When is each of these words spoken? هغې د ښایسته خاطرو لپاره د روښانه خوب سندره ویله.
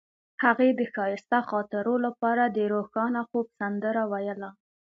هغې 0.43 0.69
د 0.79 0.81
ښایسته 0.93 1.39
خاطرو 1.49 1.95
لپاره 2.05 2.43
د 2.47 2.57
روښانه 2.73 3.21
خوب 3.29 3.45
سندره 3.59 4.03
ویله. 4.11 4.49